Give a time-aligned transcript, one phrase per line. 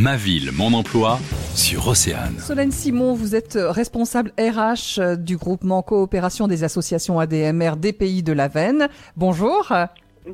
[0.00, 1.18] Ma ville, mon emploi
[1.54, 2.38] sur Océane.
[2.38, 8.32] Solène Simon, vous êtes responsable RH du groupement coopération des associations ADMR des pays de
[8.32, 8.88] la Veine.
[9.18, 9.70] Bonjour.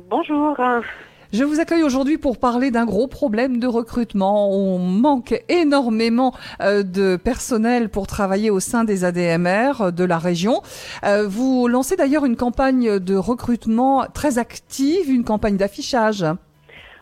[0.09, 0.55] Bonjour.
[1.33, 4.49] Je vous accueille aujourd'hui pour parler d'un gros problème de recrutement.
[4.51, 10.61] On manque énormément euh, de personnel pour travailler au sein des ADMR de la région.
[11.03, 16.23] Euh, vous lancez d'ailleurs une campagne de recrutement très active, une campagne d'affichage.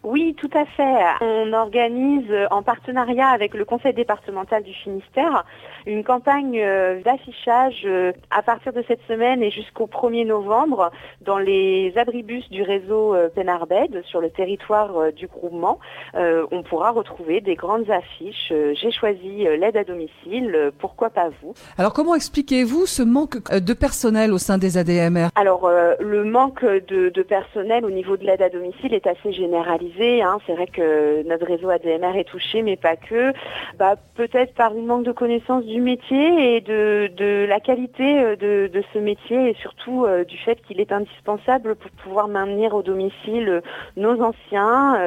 [0.06, 1.04] Oui, tout à fait.
[1.22, 5.46] On organise euh, en partenariat avec le conseil départemental du Finistère
[5.88, 10.92] une campagne euh, d'affichage euh, à partir de cette semaine et jusqu'au 1er novembre
[11.22, 15.80] dans les abribus du réseau Penarbed sur le territoire du groupement.
[16.14, 18.52] On pourra retrouver des grandes affiches.
[18.74, 24.34] J'ai choisi l'aide à domicile, pourquoi pas vous Alors comment expliquez-vous ce manque de personnel
[24.34, 25.70] au sein des ADMR Alors
[26.00, 30.38] le manque de, de personnel au niveau de l'aide à domicile est assez généralisé Hein.
[30.46, 33.34] C'est vrai que notre réseau ADMR est touché, mais pas que.
[33.78, 38.84] Bah, peut-être par une manque de connaissance du métier et de, la qualité euh, de,
[38.94, 43.50] ce métier et surtout euh, du fait qu'il est indispensable pour pouvoir maintenir au domicile
[43.50, 43.62] euh,
[43.98, 44.98] nos anciens,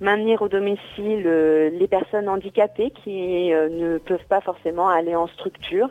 [0.00, 5.88] maintenir au domicile les personnes handicapées qui ne peuvent pas forcément aller en structure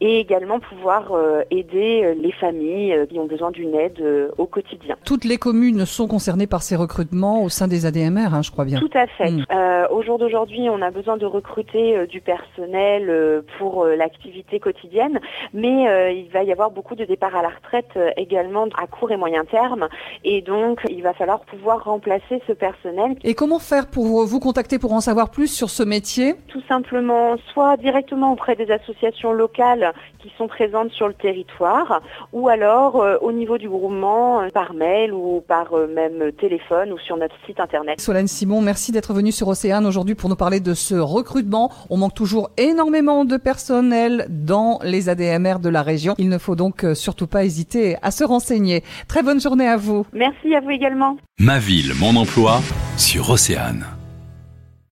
[0.00, 1.12] et également pouvoir
[1.50, 4.02] aider les familles qui ont besoin d'une aide
[4.38, 4.96] au quotidien.
[5.04, 8.64] Toutes les communes sont concernées par ces recrutements au sein des ADMR, hein, je crois
[8.64, 8.78] bien.
[8.78, 9.30] Tout à fait.
[9.30, 9.44] Hmm.
[9.52, 14.60] Euh, au jour d'aujourd'hui, on a besoin de recruter euh, du personnel euh, pour l'activité
[14.60, 15.20] quotidienne,
[15.52, 19.16] mais il va y avoir beaucoup de départs à la retraite également à court et
[19.16, 19.88] moyen terme,
[20.24, 23.16] et donc il va falloir pouvoir remplacer ce personnel.
[23.24, 26.34] Et comment faire pour vous contacter pour en savoir plus sur ce métier?
[26.48, 32.48] Tout simplement, soit directement auprès des associations locales qui sont présentes sur le territoire, ou
[32.48, 37.60] alors au niveau du groupement par mail ou par même téléphone ou sur notre site
[37.64, 38.00] internet.
[38.00, 41.72] Solène Simon, merci d'être venue sur Océane aujourd'hui pour nous parler de ce recrutement.
[41.90, 46.14] On manque toujours énormément de personnel dans les ADMR de la région.
[46.18, 48.84] Il ne faut donc euh, surtout pas hésiter à se renseigner.
[49.08, 50.06] Très bonne journée à vous.
[50.12, 51.16] Merci à vous également.
[51.40, 52.60] Ma ville, mon emploi
[52.96, 53.84] sur Océane.